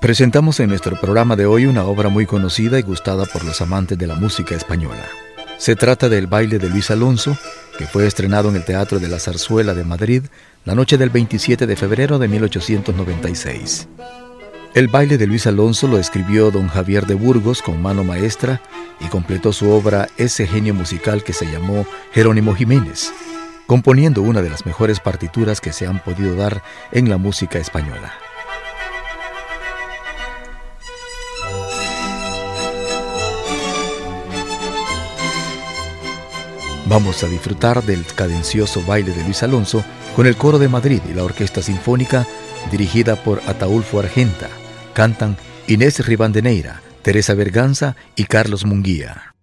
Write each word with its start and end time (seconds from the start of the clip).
Presentamos 0.00 0.60
en 0.60 0.68
nuestro 0.68 1.00
programa 1.00 1.36
de 1.36 1.46
hoy 1.46 1.64
una 1.64 1.84
obra 1.84 2.10
muy 2.10 2.26
conocida 2.26 2.78
y 2.78 2.82
gustada 2.82 3.24
por 3.24 3.44
los 3.44 3.62
amantes 3.62 3.96
de 3.96 4.06
la 4.06 4.14
música 4.14 4.54
española. 4.54 5.04
Se 5.56 5.74
trata 5.74 6.10
del 6.10 6.26
baile 6.26 6.58
de 6.58 6.68
Luis 6.68 6.90
Alonso, 6.90 7.36
que 7.78 7.86
fue 7.86 8.06
estrenado 8.06 8.50
en 8.50 8.56
el 8.56 8.64
Teatro 8.64 8.98
de 8.98 9.08
la 9.08 9.18
Zarzuela 9.18 9.72
de 9.72 9.84
Madrid 9.84 10.24
la 10.66 10.74
noche 10.74 10.98
del 10.98 11.08
27 11.08 11.66
de 11.66 11.76
febrero 11.76 12.18
de 12.18 12.28
1896. 12.28 13.88
El 14.74 14.88
baile 14.88 15.16
de 15.16 15.26
Luis 15.26 15.46
Alonso 15.46 15.88
lo 15.88 15.98
escribió 15.98 16.50
don 16.50 16.68
Javier 16.68 17.06
de 17.06 17.14
Burgos 17.14 17.62
con 17.62 17.80
mano 17.80 18.04
maestra 18.04 18.60
y 19.00 19.06
completó 19.06 19.54
su 19.54 19.70
obra 19.70 20.08
ese 20.18 20.46
genio 20.46 20.74
musical 20.74 21.24
que 21.24 21.32
se 21.32 21.50
llamó 21.50 21.86
Jerónimo 22.12 22.54
Jiménez, 22.54 23.14
componiendo 23.66 24.20
una 24.20 24.42
de 24.42 24.50
las 24.50 24.66
mejores 24.66 25.00
partituras 25.00 25.62
que 25.62 25.72
se 25.72 25.86
han 25.86 26.00
podido 26.00 26.36
dar 26.36 26.62
en 26.92 27.08
la 27.08 27.16
música 27.16 27.58
española. 27.58 28.12
Vamos 36.88 37.24
a 37.24 37.28
disfrutar 37.28 37.82
del 37.82 38.04
cadencioso 38.06 38.80
baile 38.86 39.12
de 39.12 39.24
Luis 39.24 39.42
Alonso 39.42 39.84
con 40.14 40.26
el 40.26 40.36
coro 40.36 40.58
de 40.58 40.68
Madrid 40.68 41.00
y 41.10 41.14
la 41.14 41.24
Orquesta 41.24 41.60
Sinfónica 41.60 42.26
dirigida 42.70 43.16
por 43.16 43.42
Ataulfo 43.46 43.98
Argenta. 43.98 44.48
Cantan 44.94 45.36
Inés 45.66 46.06
Ribandeneira, 46.06 46.82
Teresa 47.02 47.34
Berganza 47.34 47.96
y 48.14 48.24
Carlos 48.24 48.64
Munguía. 48.64 49.35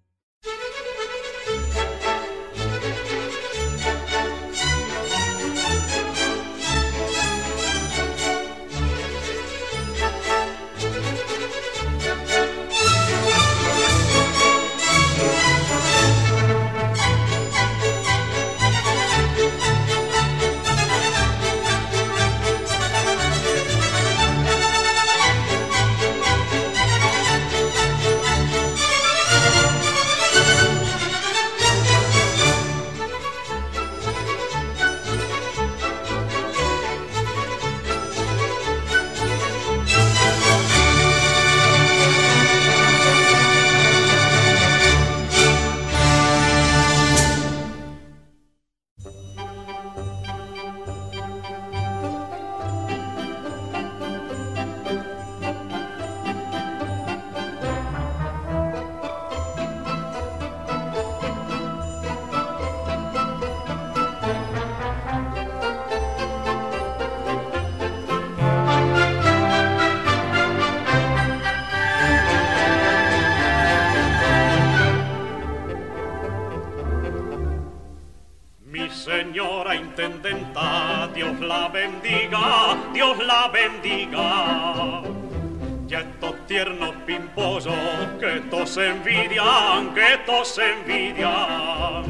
Envidian, 88.77 89.93
que 89.93 90.17
todos 90.25 90.57
envidian. 90.57 92.05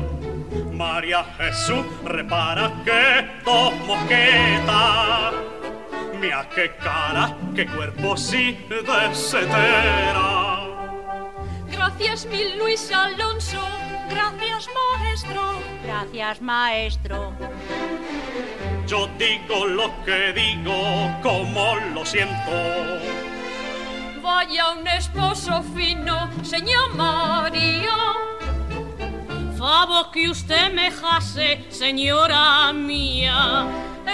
María 0.72 1.24
Jesús, 1.38 1.86
repara 2.04 2.72
que 2.84 3.28
dos 3.46 3.74
mosquetas. 3.86 5.34
Mira 6.20 6.48
qué 6.56 6.72
cara, 6.78 7.36
qué 7.56 7.66
cuerpo 7.66 8.16
sí 8.18 8.58
desetera. 8.70 10.44
Gracias 11.70 12.26
mil 12.26 12.58
Luis 12.58 12.92
Alonso, 12.92 13.62
gracias 14.10 14.70
maestro, 14.74 15.42
gracias 15.84 16.42
maestro. 16.42 17.34
Yo 18.94 19.10
digo 19.18 19.66
lo 19.66 19.90
que 20.06 20.34
digo, 20.34 20.78
como 21.24 21.76
lo 21.96 22.06
siento 22.06 22.52
vaya 24.22 24.70
un 24.70 24.88
esposo 24.88 25.64
fino, 25.76 26.30
señor 26.44 26.94
María. 26.94 27.98
Favor 29.58 30.12
que 30.12 30.30
usted 30.30 30.72
me 30.74 30.92
jase, 30.92 31.66
señora 31.70 32.72
mía. 32.72 33.66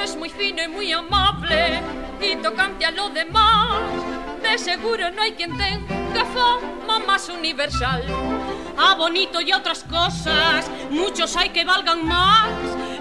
Es 0.01 0.15
muy 0.15 0.29
fino 0.29 0.63
y 0.63 0.69
muy 0.69 0.93
amable 0.93 1.81
y 2.21 2.37
tocante 2.37 2.85
a 2.85 2.91
lo 2.91 3.09
demás. 3.09 3.81
De 4.41 4.57
seguro 4.57 5.11
no 5.11 5.21
hay 5.21 5.33
quien 5.33 5.57
tenga 5.57 6.23
fama 6.33 6.99
más 7.05 7.27
universal. 7.27 8.05
A 8.77 8.95
bonito 8.95 9.41
y 9.41 9.51
otras 9.51 9.83
cosas, 9.83 10.71
muchos 10.89 11.35
hay 11.35 11.49
que 11.49 11.65
valgan 11.65 12.07
más. 12.07 12.47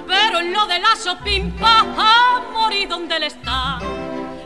Pero 0.09 0.41
en 0.41 0.53
lo 0.53 0.67
de 0.67 0.81
la 0.81 0.97
sopimpa, 0.97 1.81
a 1.81 2.43
morir 2.53 2.89
donde 2.89 3.17
él 3.17 3.23
está. 3.25 3.79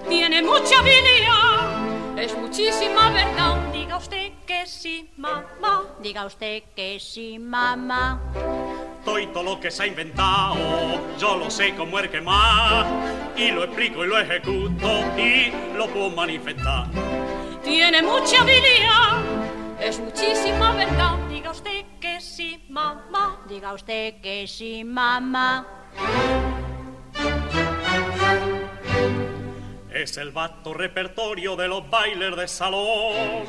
Tiene 0.08 0.42
mucha 0.42 0.80
habilidad 0.80 1.82
es 2.22 2.36
muchísima 2.36 3.10
verdad. 3.10 3.72
Diga 3.72 3.96
usted 3.96 4.32
que 4.46 4.66
sí, 4.66 5.10
mamá. 5.16 5.84
Diga 6.00 6.26
usted 6.26 6.62
que 6.74 7.00
sí, 7.00 7.38
mamá. 7.38 8.20
Todo 9.04 9.42
lo 9.42 9.58
que 9.58 9.70
se 9.70 9.82
ha 9.82 9.86
inventado, 9.86 10.56
yo 11.18 11.36
lo 11.36 11.50
sé 11.50 11.74
como 11.74 11.98
el 11.98 12.08
que 12.08 12.20
más. 12.20 12.86
Y 13.36 13.50
lo 13.50 13.64
explico 13.64 14.04
y 14.04 14.08
lo 14.08 14.18
ejecuto 14.18 14.88
y 15.18 15.52
lo 15.76 15.88
puedo 15.88 16.10
manifestar. 16.10 16.86
Tiene 17.64 18.02
mucha 18.02 18.42
habilidad. 18.42 19.61
Es 19.82 19.98
muchísima 19.98 20.74
verdad. 20.74 21.16
Diga 21.28 21.50
usted 21.50 21.84
que 22.00 22.20
sí, 22.20 22.64
mamá. 22.68 23.44
Diga 23.48 23.72
usted 23.72 24.20
que 24.20 24.46
sí, 24.46 24.84
mamá. 24.84 25.66
es 30.02 30.16
el 30.16 30.32
vasto 30.32 30.74
repertorio 30.74 31.54
de 31.54 31.68
los 31.68 31.88
bailes 31.88 32.34
de 32.36 32.48
salón. 32.48 33.44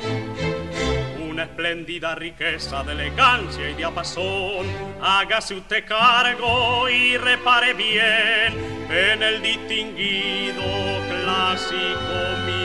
Una 1.28 1.44
espléndida 1.44 2.14
riqueza 2.14 2.84
de 2.84 2.92
elegancia 2.92 3.70
y 3.70 3.74
diapasón. 3.74 4.66
Hágase 5.02 5.54
usted 5.54 5.84
cargo 5.86 6.88
y 6.88 7.16
repare 7.16 7.74
bien 7.74 8.54
en 8.90 9.22
el 9.22 9.42
distinguido 9.42 10.62
clásico 11.08 12.34
se 12.46 12.63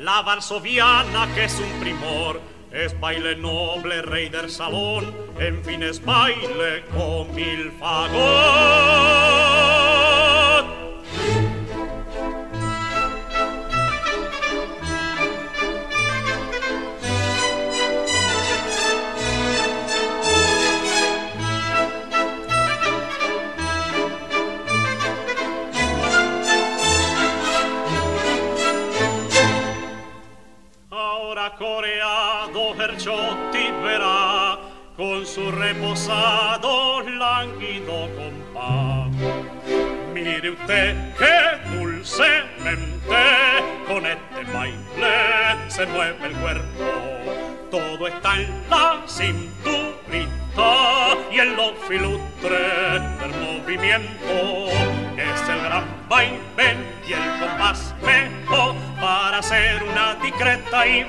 la 0.00 0.22
varsoviana 0.22 1.32
que 1.34 1.44
es 1.44 1.56
un 1.60 1.80
primor. 1.80 2.40
Es 2.72 2.98
baile 2.98 3.36
noble, 3.36 4.02
rey 4.02 4.28
del 4.28 4.50
salón, 4.50 5.14
en 5.38 5.62
fin 5.62 5.82
es 5.82 6.04
baile 6.04 6.84
con 6.92 7.32
mil 7.34 7.70
fagot. 7.78 9.41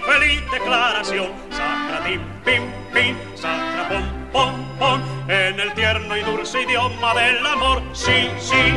Feliz 0.05 0.41
declaración. 0.51 1.31
Sacratim, 1.49 2.21
pim, 2.45 2.63
pim, 2.93 3.15
sacra, 3.35 3.87
pom, 3.89 4.05
pom, 4.31 4.79
pom, 4.79 5.01
en 5.29 5.59
el 5.59 5.73
tierno 5.73 6.17
y 6.17 6.21
dulce 6.21 6.63
idioma 6.63 7.13
del 7.15 7.45
amor, 7.45 7.81
sí, 7.93 8.29
sí. 8.37 8.73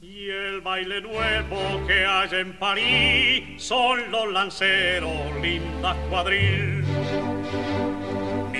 Y 0.00 0.30
el 0.30 0.60
baile 0.60 1.00
nuevo 1.00 1.86
que 1.86 2.06
hay 2.06 2.28
en 2.32 2.58
París 2.58 3.62
son 3.62 4.10
los 4.10 4.32
lanceros, 4.32 5.34
lindas 5.42 5.96
cuadril 6.08 6.85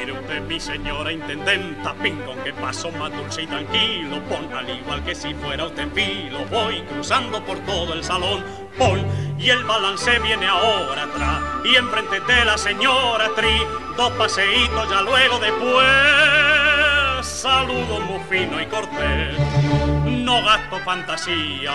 Mire 0.07 0.21
usted, 0.21 0.41
mi 0.43 0.61
señora 0.61 1.11
intendenta, 1.11 1.93
pin 1.95 2.17
con 2.19 2.39
que 2.45 2.53
paso 2.53 2.93
más 2.93 3.11
dulce 3.11 3.43
y 3.43 3.47
tranquilo. 3.49 4.23
Pon 4.29 4.55
al 4.55 4.71
igual 4.71 5.03
que 5.03 5.17
si 5.17 5.35
fuera 5.35 5.65
usted 5.65 5.89
filo. 5.93 6.45
Voy 6.49 6.81
cruzando 6.83 7.45
por 7.45 7.59
todo 7.67 7.93
el 7.93 8.05
salón. 8.05 8.45
Pon 8.79 9.05
y 9.37 9.51
el 9.51 9.65
balance 9.65 10.17
viene 10.21 10.47
ahora 10.47 11.03
atrás. 11.03 11.43
Y 11.65 11.75
enfrente 11.75 12.21
de 12.21 12.45
la 12.45 12.57
señora 12.57 13.31
Tri, 13.35 13.61
dos 13.97 14.13
paseitos 14.13 14.89
ya 14.89 15.03
luego 15.03 15.41
después. 15.41 17.27
Saludo 17.27 17.99
muy 17.99 18.21
fino 18.31 18.63
y 18.63 18.67
cortés 18.67 19.96
no 20.27 20.43
gasto 20.43 20.81
fantasía 20.81 21.73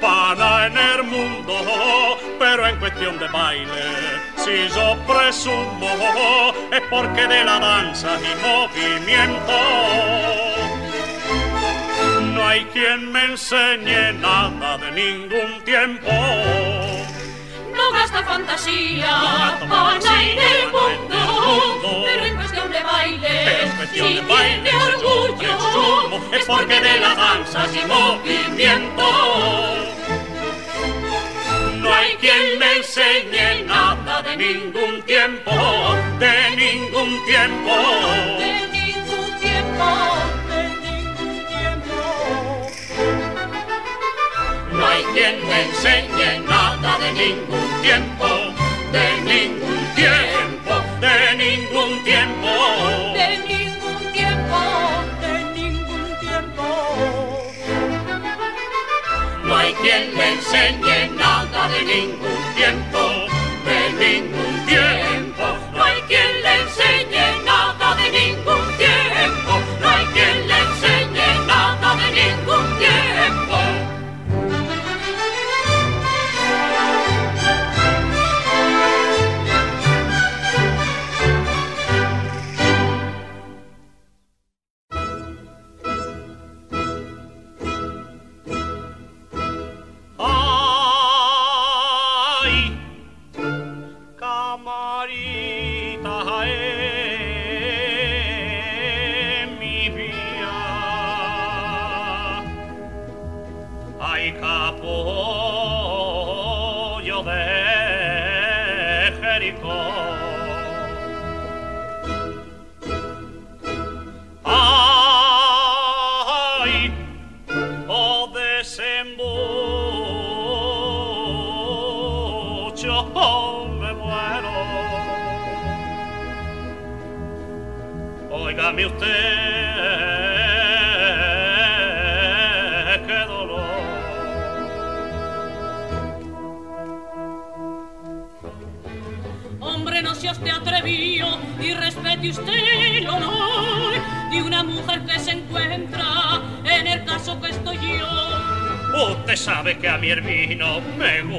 para 0.00 0.68
en 0.68 0.78
el 0.78 1.02
mundo, 1.02 1.56
pero 2.38 2.64
en 2.68 2.76
cuestión 2.78 3.18
de 3.18 3.26
baile, 3.26 3.84
si 4.36 4.68
yo 4.68 4.96
presumo, 5.08 5.90
es 6.70 6.82
porque 6.88 7.26
de 7.26 7.44
la 7.44 7.58
danza 7.58 8.10
y 8.20 8.32
movimiento 8.46 9.58
no 12.32 12.46
hay 12.46 12.64
quien 12.66 13.10
me 13.10 13.24
enseñe 13.24 14.12
nada 14.20 14.78
de 14.78 14.92
ningún 14.92 15.60
tiempo. 15.64 16.99
No 17.90 17.98
gasta 17.98 18.22
fantasía, 18.22 19.58
para 19.68 20.22
en 20.22 20.38
el 20.38 20.70
mundo, 20.70 22.04
pero 22.06 22.24
en 22.24 22.36
cuestión 22.36 22.70
de 22.70 22.82
baile, 22.84 23.72
si 23.92 23.98
tiene 23.98 24.70
orgullo, 24.74 26.20
es 26.32 26.44
porque 26.44 26.80
de 26.80 27.00
la 27.00 27.14
danza 27.16 27.66
y 27.74 27.86
movimiento. 27.86 29.02
No 31.78 31.92
hay 31.92 32.14
quien 32.20 32.60
me 32.60 32.76
enseñe 32.76 33.64
nada 33.66 34.22
de 34.22 34.36
ningún 34.36 35.02
tiempo, 35.02 35.50
de 36.20 36.50
ningún 36.56 37.24
tiempo, 37.26 37.74
de 38.38 38.68
ningún 38.70 39.40
tiempo, 39.40 40.09
hay 45.00 45.06
quien 45.14 45.48
me 45.48 45.62
enseñe 45.62 46.40
nada 46.46 46.98
de 46.98 47.12
ningún 47.12 47.82
tiempo, 47.82 48.26
de 48.92 49.06
ningún 49.30 49.82
tiempo, 49.94 50.74
de 51.00 51.36
ningún 51.36 52.04
tiempo, 52.04 52.52
de 53.14 53.28
ningún 53.48 54.12
tiempo, 54.12 54.58
de 55.22 55.34
ningún 55.56 56.04
tiempo. 56.20 56.66
No 59.44 59.56
hay 59.56 59.72
quien 59.74 60.14
me 60.16 60.32
enseñe 60.32 61.08
nada 61.16 61.68
de 61.68 61.82
ningún 61.82 62.40
tiempo, 62.56 63.00
de 63.66 63.78
ningún 64.04 64.49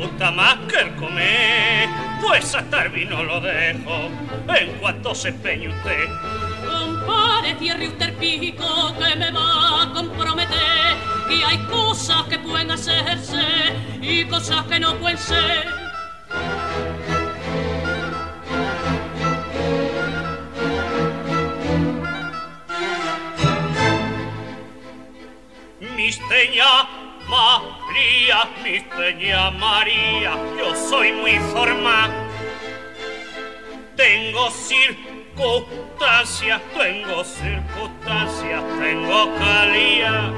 gusta 0.01 0.31
más 0.31 0.58
que 0.67 0.79
el 0.79 0.96
comer, 0.96 1.88
pues 2.22 2.55
hasta 2.55 2.86
el 2.86 2.89
vino 2.89 3.24
lo 3.24 3.39
dejo 3.39 4.10
en 4.58 4.72
cuanto 4.79 5.13
se 5.13 5.29
empeñe 5.29 5.70
usted. 5.70 6.08
Compare, 6.65 7.55
cierre 7.60 7.88
usted 7.88 8.08
el 8.08 8.13
pico 8.13 8.96
que 8.98 9.15
me 9.15 9.31
va 9.31 9.84
a 9.84 9.93
comprometer, 9.93 10.98
que 11.27 11.46
hay 11.46 11.60
cosas 11.70 12.24
que 12.24 12.39
pueden 12.39 12.72
hacerse 12.72 13.43
y 14.01 14.25
cosas 14.25 14.65
que 14.65 14.79
no 14.79 14.96
pueden 14.96 15.20
ser. 15.20 15.67
Misteña 25.96 26.90
María, 27.32 28.44
misteña 28.62 29.52
María, 29.52 30.36
yo 30.58 30.76
soy 30.76 31.14
muy 31.14 31.40
formal. 31.54 32.12
Tengo 33.96 34.52
circunstancias, 34.52 36.62
tengo 36.78 37.24
circunstancias, 37.24 38.62
tengo 38.82 39.34
calía. 39.38 40.34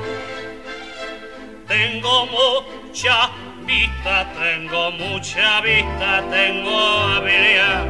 Tengo 1.68 2.28
mucha 2.28 3.32
vista, 3.66 4.32
tengo 4.40 4.92
mucha 4.92 5.62
vista, 5.62 6.24
tengo 6.30 6.78
habilidad. 6.78 7.88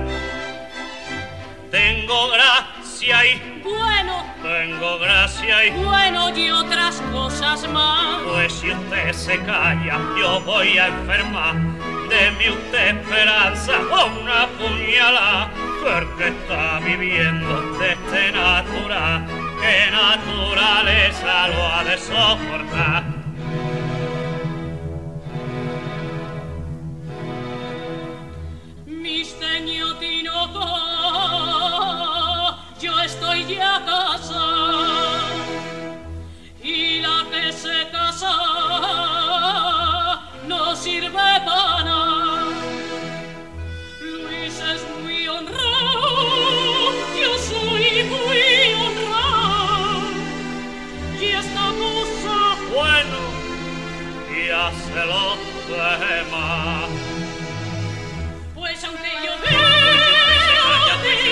Tengo 1.69 2.29
gracia 2.29 2.72
y 3.05 3.59
bueno, 3.63 4.23
tengo 4.41 4.97
gracia 4.99 5.65
y 5.65 5.71
bueno 5.83 6.35
y 6.35 6.49
otras 6.49 7.01
cosas 7.11 7.67
más. 7.69 8.21
Pues 8.23 8.53
si 8.53 8.71
usted 8.71 9.11
se 9.11 9.39
calla, 9.39 9.99
yo 10.17 10.39
voy 10.41 10.77
a 10.77 10.87
enfermar. 10.87 11.55
Deme 12.09 12.51
usted 12.51 12.97
esperanza 12.97 13.73
o 13.91 14.21
una 14.21 14.47
puñalada, 14.57 15.51
porque 15.81 16.27
está 16.29 16.79
viviendo 16.79 17.61
de 17.77 17.91
este 17.93 18.31
natural, 18.31 19.25
que 19.59 19.91
naturaleza 19.91 21.47
lo 21.49 21.67
ha 21.67 21.83
de 21.83 21.97
soportar. 21.97 23.03
Mis 28.85 29.35
Tinoco 29.39 29.92
ya 33.41 33.81
casada 33.85 35.27
y 36.61 36.99
la 37.01 37.25
que 37.31 37.51
se 37.51 37.89
casa 37.91 38.33
no 40.47 40.75
sirve 40.75 41.11
para 41.11 41.83
nada. 41.83 42.45
Luis 44.01 44.59
es 44.59 44.81
muy 45.01 45.27
honrado, 45.27 46.91
yo 47.19 47.37
soy 47.49 48.03
muy 48.03 48.73
honrado 48.85 50.01
y 51.19 51.25
esta 51.25 51.65
cosa 51.81 52.37
bueno 52.71 53.19
y 54.31 54.49
hace 54.49 55.05
lo 55.05 55.37
demás. 55.97 56.89
Pues 58.55 58.83
aunque 58.83 59.11
yo 59.25 59.33
vea 59.41 60.03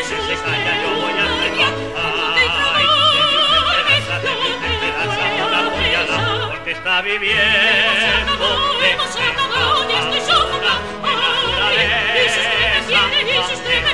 se 0.03 0.15
yo 0.15 0.89
voy 1.01 1.13
a 1.13 1.27
porque 1.41 1.90
está 6.81 7.01
viviendo. 7.03 7.37
Hemos 8.83 9.15
acabado, 9.15 9.87
ya 9.87 9.99
estoy 9.99 10.21
sofocando 10.21 11.01
y 12.15 12.29
si 12.29 12.39
usted 12.39 12.69
me 12.73 12.87
quiere, 12.87 13.39
y 13.39 13.43
si 13.43 13.53
usted 13.53 13.83
me 13.83 13.90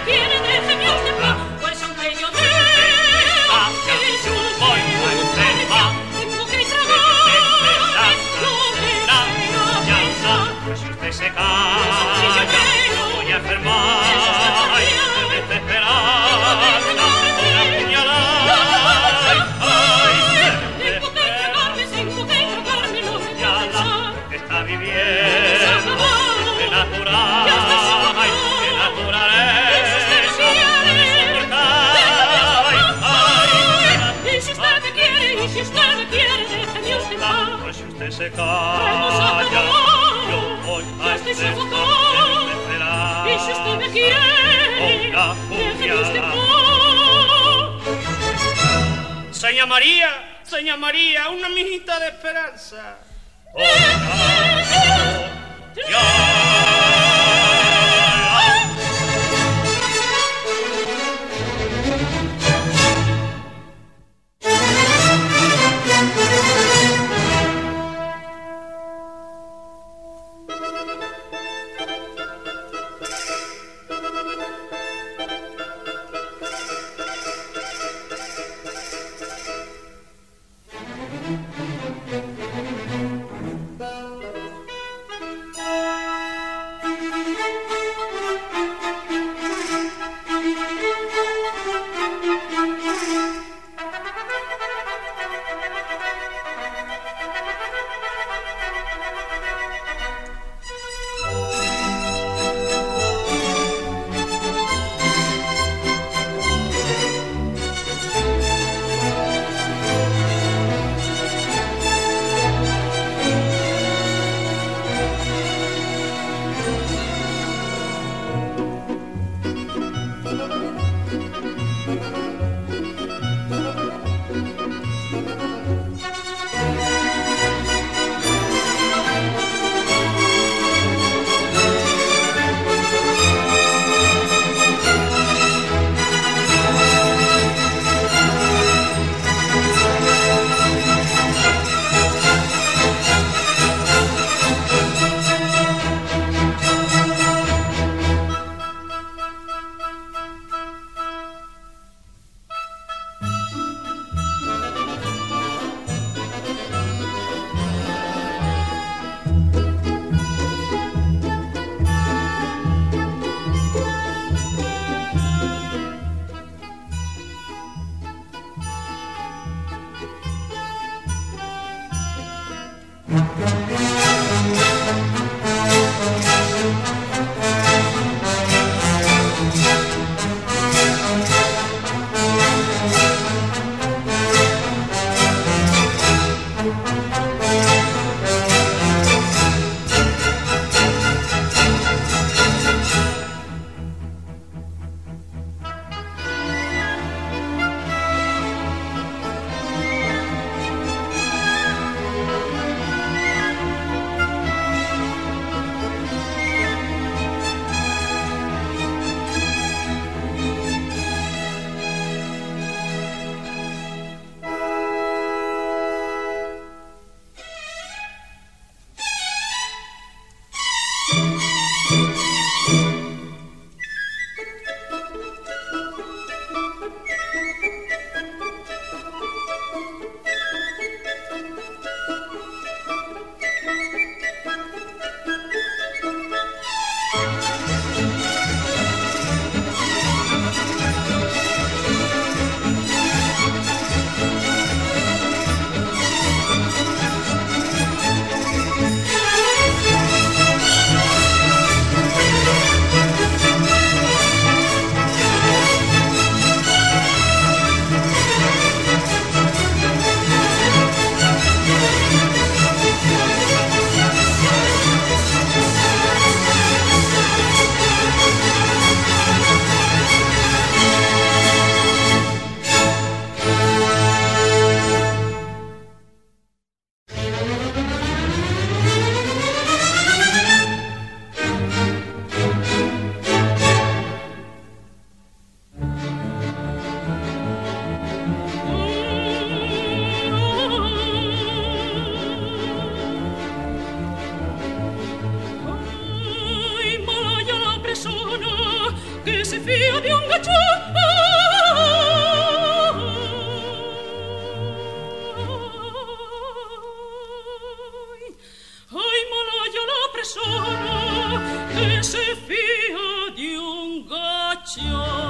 雄 314.68 315.27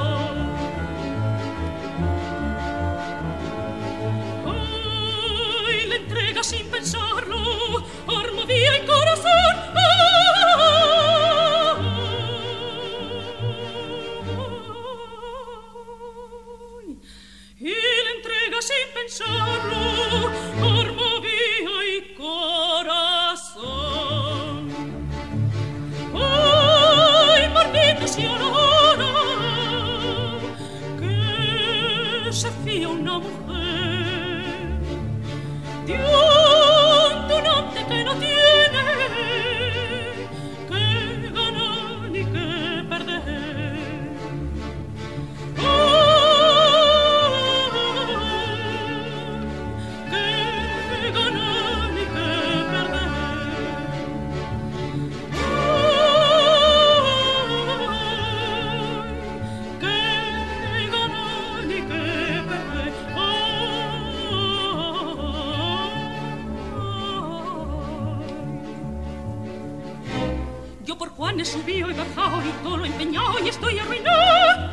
He 71.40 71.46
subido 71.46 71.92
y 71.92 71.94
bajado 71.94 72.42
y 72.42 72.64
todo 72.64 72.78
lo 72.78 72.86
he 72.86 72.88
empeñado 72.88 73.38
y 73.46 73.50
estoy 73.50 73.78
arruinado. 73.78 74.72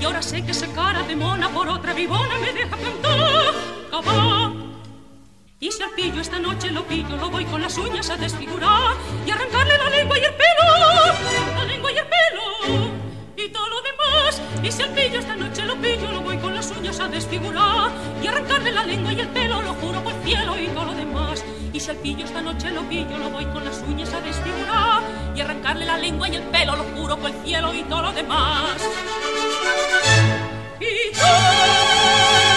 Y 0.00 0.04
ahora 0.04 0.22
sé 0.22 0.44
que 0.44 0.52
esa 0.52 0.68
cara 0.68 1.02
de 1.02 1.16
mona 1.16 1.48
por 1.48 1.68
otra 1.68 1.92
vivona 1.92 2.38
me 2.38 2.52
deja 2.52 2.76
plantar. 2.76 3.52
Cabá. 3.90 4.52
Y 5.58 5.72
si 5.72 5.82
al 5.82 5.90
pillo 5.90 6.20
esta 6.20 6.38
noche 6.38 6.70
lo 6.70 6.84
pillo, 6.84 7.16
lo 7.16 7.30
voy 7.30 7.44
con 7.46 7.62
las 7.62 7.76
uñas 7.78 8.10
a 8.10 8.16
desfigurar 8.16 8.94
y 9.26 9.30
arrancarle 9.32 9.76
la 9.76 9.90
lengua 9.90 10.16
y 10.16 10.22
el 10.22 10.34
pelo. 10.34 11.56
La 11.56 11.64
lengua 11.64 11.90
y 11.90 11.98
el 11.98 12.06
pelo. 12.06 12.90
Y 13.36 13.48
todo 13.48 13.68
lo 13.68 13.82
demás. 13.82 14.40
Y 14.62 14.70
si 14.70 14.82
al 14.82 14.90
pillo 14.90 15.18
esta 15.18 15.34
noche 15.34 15.64
lo 15.64 15.74
pillo, 15.76 16.12
lo 16.12 16.20
voy 16.20 16.38
con 16.38 16.54
las 16.54 16.70
uñas 16.70 17.00
a 17.00 17.08
desfigurar 17.08 17.90
y 18.22 18.26
arrancarle 18.28 18.70
la 18.70 18.84
lengua 18.84 19.12
y 19.12 19.20
el 19.20 19.28
pelo, 19.28 19.62
lo 19.62 19.74
juro 19.74 20.00
por 20.04 20.12
cielo 20.22 20.56
y 20.56 20.68
todo 20.68 20.84
lo 20.84 20.92
demás. 20.92 21.44
Pillo 21.92 22.24
esta 22.24 22.40
noche 22.40 22.70
lo 22.70 22.80
pillo, 22.88 23.18
lo 23.18 23.28
voy 23.28 23.44
con 23.44 23.62
las 23.62 23.82
uñas 23.86 24.10
a 24.14 24.20
desfigurar 24.22 25.02
y 25.36 25.40
arrancarle 25.42 25.84
la 25.84 25.98
lengua 25.98 26.26
y 26.30 26.36
el 26.36 26.42
pelo, 26.44 26.76
lo 26.76 26.84
juro 26.84 27.18
por 27.18 27.28
el 27.28 27.36
cielo 27.44 27.74
y 27.74 27.82
todo 27.82 28.02
lo 28.02 28.12
demás. 28.12 28.76
Y 30.80 31.14
todo 31.14 32.53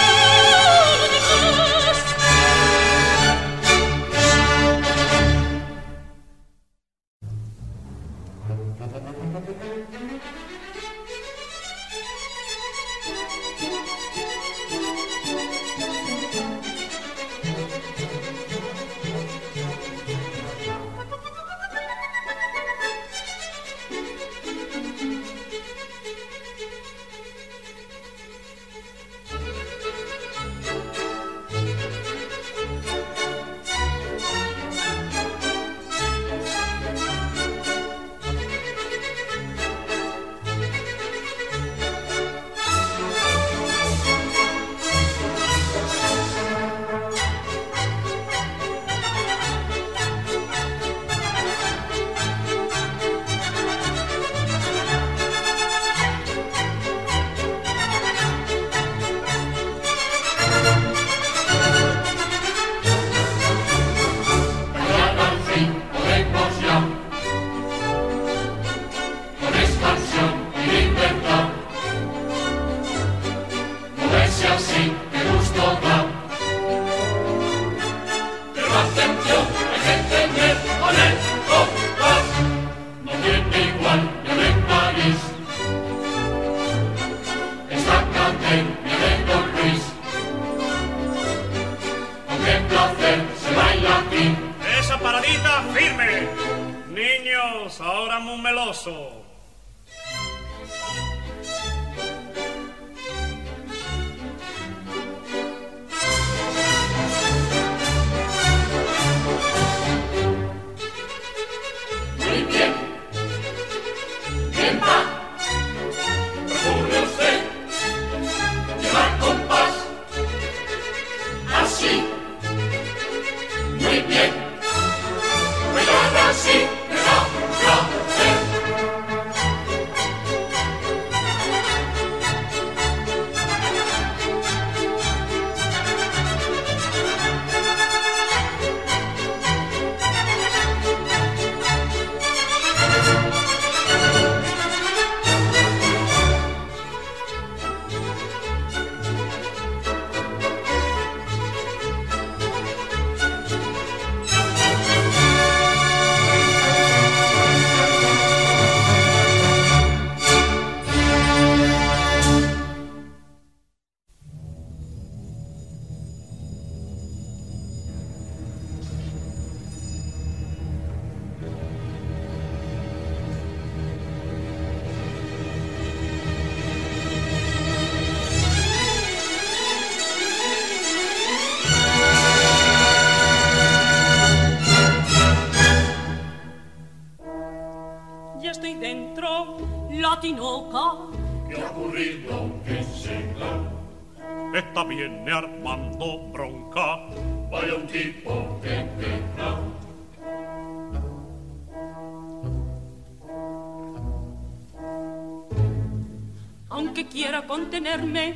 aunque 206.98 207.12
quiera 207.12 207.46
contenerme, 207.46 208.34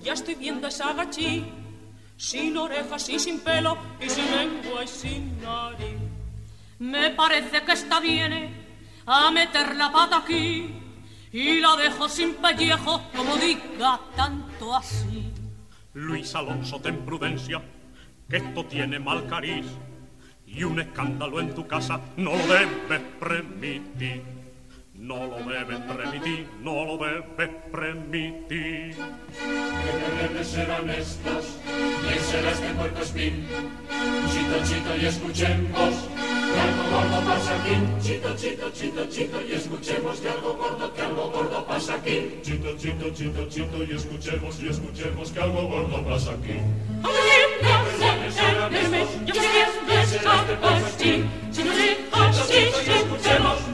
ya 0.00 0.12
estoy 0.12 0.36
viendo 0.36 0.68
esa 0.68 0.92
gachí, 0.92 1.44
sin 2.16 2.56
orejas 2.56 3.08
y 3.08 3.18
sin 3.18 3.40
pelo, 3.40 3.76
y 4.00 4.08
sin 4.08 4.24
lengua 4.30 4.84
y 4.84 4.86
sin 4.86 5.42
nariz. 5.42 5.98
Me 6.78 7.10
parece 7.10 7.62
que 7.62 7.72
está 7.72 7.98
bien 7.98 8.54
a 9.06 9.30
meter 9.32 9.74
la 9.74 9.90
pata 9.90 10.18
aquí 10.18 10.74
y 11.32 11.60
la 11.60 11.76
dejo 11.76 12.08
sin 12.08 12.34
pellejo, 12.34 13.02
como 13.16 13.36
diga 13.36 14.00
tanto 14.14 14.76
así. 14.76 15.32
Luis 15.94 16.32
Alonso, 16.36 16.80
ten 16.80 17.04
prudencia, 17.04 17.60
que 18.30 18.36
esto 18.36 18.64
tiene 18.66 19.00
mal 19.00 19.26
cariz 19.26 19.66
y 20.46 20.62
un 20.62 20.78
escándalo 20.78 21.40
en 21.40 21.52
tu 21.52 21.66
casa 21.66 22.00
no 22.16 22.30
lo 22.30 22.46
debes 22.46 23.02
permitir. 23.18 24.37
No 24.98 25.26
lo 25.26 25.36
debes 25.48 25.78
permitir, 25.82 26.48
no 26.60 26.84
lo 26.84 26.98
debes 26.98 27.50
permitir. 27.70 28.96
Que 28.96 30.28
debes 30.28 30.48
ser 30.48 30.68
honestos, 30.68 31.56
y 32.02 32.18
será 32.18 32.50
este 32.50 32.68
puerco 32.74 33.02
espín. 33.02 33.46
Chito, 34.28 34.58
chito, 34.64 34.96
y 35.00 35.06
escuchemos 35.06 35.94
que 36.52 36.60
algo 36.60 36.82
gordo 36.90 37.28
pasa 37.28 37.54
aquí. 37.54 37.76
Chito, 38.02 38.34
chito, 38.34 38.70
chito, 38.72 39.06
chito, 39.08 39.40
y 39.40 39.52
escuchemos 39.52 40.18
que 40.18 40.28
algo 40.30 40.54
gordo, 40.54 40.92
que 40.92 41.00
algo 41.02 41.30
gordo 41.30 41.64
pasa 41.64 41.94
aquí. 41.94 42.40
Chito, 42.42 42.76
chito, 42.76 43.10
chito, 43.10 43.48
chito, 43.48 43.84
y 43.84 43.94
escuchemos, 43.94 44.60
y 44.60 44.68
escuchemos 44.68 45.30
que 45.30 45.40
algo 45.40 45.62
gordo 45.68 46.04
pasa 46.04 46.32
aquí. 46.32 46.58
Yo 49.24 49.32
quería 49.32 50.02
estar 50.02 50.58
así, 50.64 51.24
si 51.52 51.62
no 51.62 51.72
le 51.72 51.96
así, 52.10 52.56
escuchemos 52.56 53.67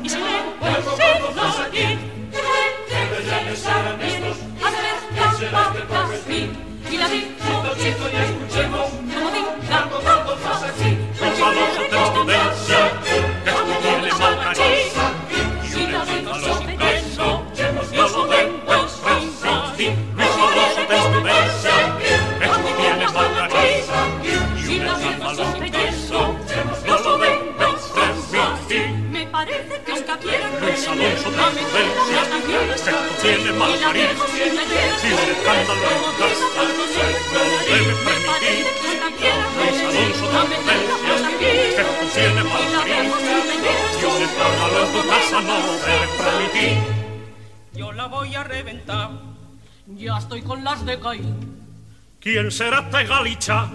¿Quién 52.25 52.51
será 52.51 52.79
este 52.79 53.05
galicha? 53.05 53.69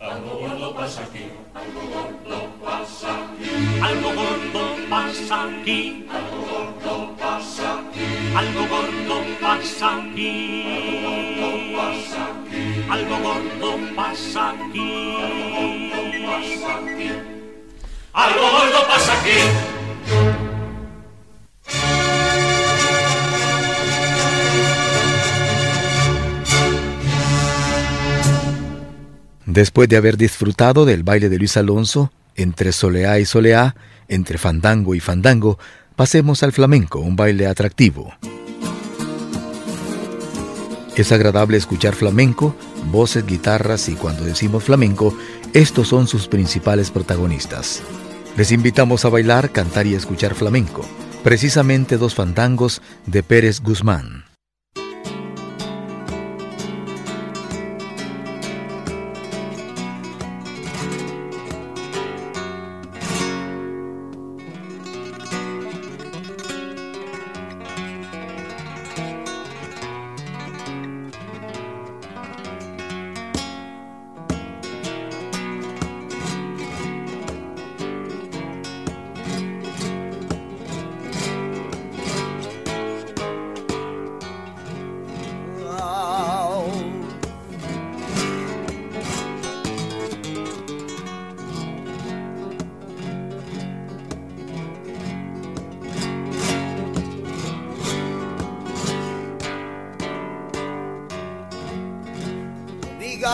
Algo 0.00 0.32
gordo 0.40 0.74
pasa 0.74 1.02
aquí, 1.02 1.26
algo 1.54 1.82
gordo 1.92 2.48
pasa 2.64 3.08
aquí. 3.20 3.50
Algo 3.82 4.14
gordo 4.14 4.76
pasa 4.88 5.44
aquí, 5.44 6.06
Algo 6.08 6.40
gordo 6.48 7.16
pasa 7.20 7.80
aquí, 7.80 8.34
algo 8.34 8.62
gordo 8.66 9.16
pasa 9.42 9.96
aquí, 9.98 10.64
pasa 11.76 12.22
aquí, 12.32 12.64
algo 12.88 13.16
gordo 13.26 13.70
pasa 13.94 14.50
aquí. 14.52 14.88
pasa 16.24 16.70
aquí. 16.78 17.10
Algo 18.14 18.50
gordo 18.56 18.86
pasa 18.88 19.12
aquí. 19.20 19.69
Después 29.50 29.88
de 29.88 29.96
haber 29.96 30.16
disfrutado 30.16 30.84
del 30.84 31.02
baile 31.02 31.28
de 31.28 31.36
Luis 31.36 31.56
Alonso, 31.56 32.12
entre 32.36 32.70
soleá 32.70 33.18
y 33.18 33.26
soleá, 33.26 33.74
entre 34.06 34.38
fandango 34.38 34.94
y 34.94 35.00
fandango, 35.00 35.58
pasemos 35.96 36.44
al 36.44 36.52
flamenco, 36.52 37.00
un 37.00 37.16
baile 37.16 37.48
atractivo. 37.48 38.14
Es 40.94 41.10
agradable 41.10 41.56
escuchar 41.56 41.96
flamenco, 41.96 42.54
voces, 42.92 43.26
guitarras 43.26 43.88
y 43.88 43.94
cuando 43.94 44.22
decimos 44.22 44.62
flamenco, 44.62 45.18
estos 45.52 45.88
son 45.88 46.06
sus 46.06 46.28
principales 46.28 46.92
protagonistas. 46.92 47.82
Les 48.36 48.52
invitamos 48.52 49.04
a 49.04 49.08
bailar, 49.08 49.50
cantar 49.50 49.84
y 49.88 49.94
escuchar 49.94 50.36
flamenco, 50.36 50.86
precisamente 51.24 51.96
dos 51.96 52.14
fandangos 52.14 52.82
de 53.04 53.24
Pérez 53.24 53.60
Guzmán. 53.60 54.19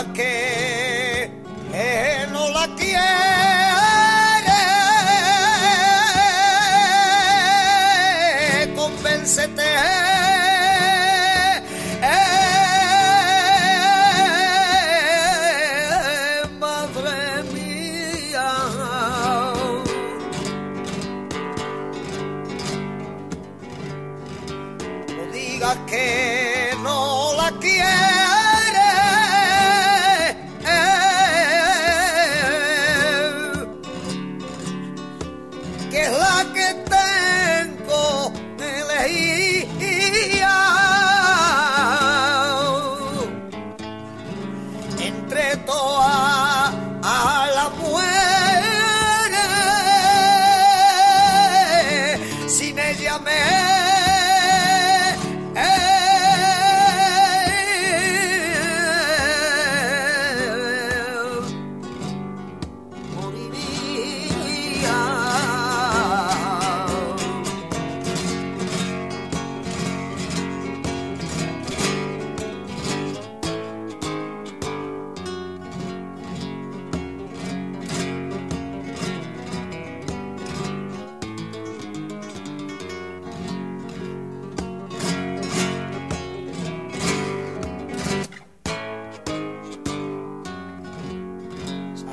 Que, 0.04 0.45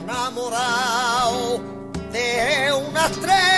na 0.05 0.31
moral 0.31 1.59
de 2.11 2.71
uma 2.71 3.05
estrela. 3.07 3.52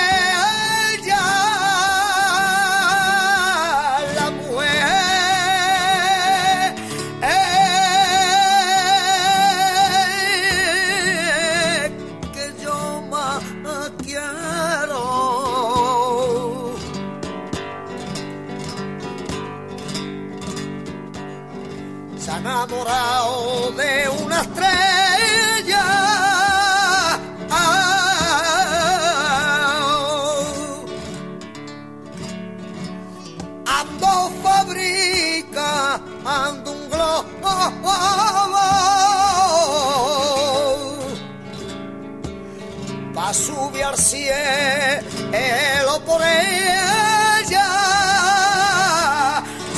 Al 43.95 44.01
cielo 44.01 45.93
por 46.05 46.21
ella, 46.21 47.65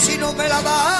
si 0.02 0.18
no 0.18 0.34
me 0.34 0.50
la 0.50 0.62
da. 0.64 0.94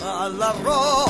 a 0.00 0.28
la 0.28 0.52
robo. 0.64 1.03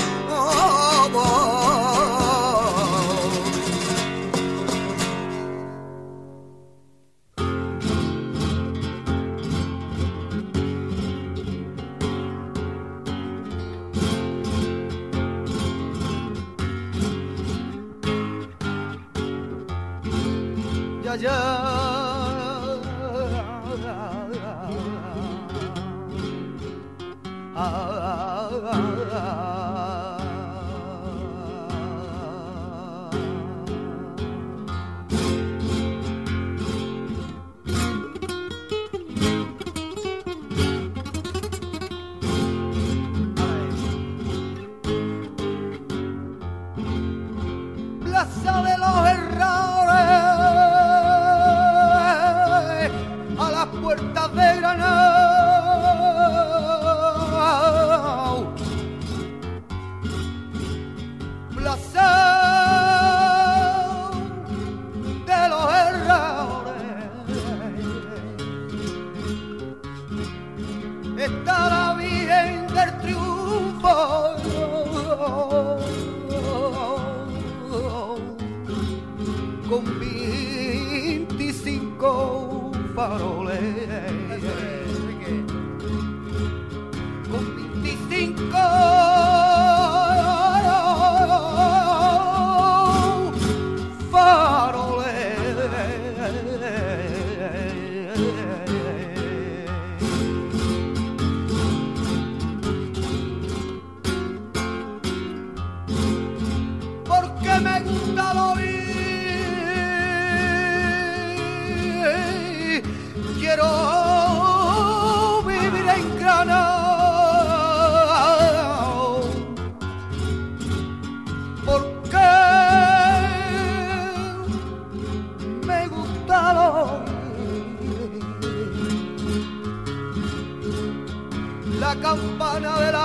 Campana 132.60 132.86
de 132.86 132.92
la 132.92 133.03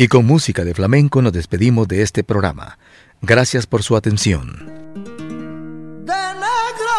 Y 0.00 0.06
con 0.06 0.24
música 0.24 0.64
de 0.64 0.74
flamenco 0.74 1.20
nos 1.22 1.32
despedimos 1.32 1.88
de 1.88 2.02
este 2.02 2.22
programa. 2.22 2.78
Gracias 3.20 3.66
por 3.66 3.82
su 3.82 3.96
atención. 3.96 4.64
de 6.04 6.14
negro, 6.14 6.98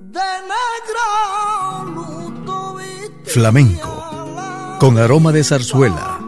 de 0.00 0.20
negro, 0.50 1.84
luto 1.94 2.74
viste 2.74 3.30
Flamenco, 3.30 4.76
con 4.80 4.98
aroma 4.98 5.30
de 5.30 5.44
zarzuela. 5.44 6.18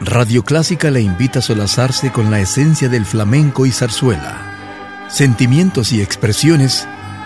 Radio 0.00 0.42
Clásica 0.44 0.90
le 0.90 1.02
invita 1.02 1.40
a 1.40 1.42
solazarse 1.42 2.10
con 2.10 2.30
la 2.30 2.40
esencia 2.40 2.88
del 2.88 3.04
flamenco 3.04 3.66
y 3.66 3.70
zarzuela. 3.70 5.06
Sentimientos 5.10 5.92
y 5.92 6.00
expresiones 6.00 6.88